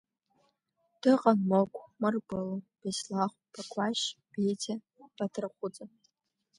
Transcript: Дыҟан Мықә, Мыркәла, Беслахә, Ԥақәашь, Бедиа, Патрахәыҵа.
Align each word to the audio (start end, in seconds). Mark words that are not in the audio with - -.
Дыҟан 1.01 1.39
Мықә, 1.49 1.79
Мыркәла, 1.99 2.57
Беслахә, 2.79 3.37
Ԥақәашь, 3.51 4.05
Бедиа, 4.31 4.75
Патрахәыҵа. 5.15 5.85